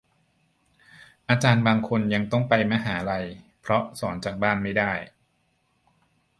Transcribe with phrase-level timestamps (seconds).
[1.29, 3.25] อาจารย์บางคนยังต้องไปมหาลัย
[3.61, 4.91] เพราะสอนจากบ้านไม่ได้